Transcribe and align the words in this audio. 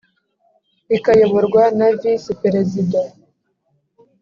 ikayoborwa 0.97 1.63
na 1.77 1.87
Visi 1.99 2.31
Perezida 2.41 3.01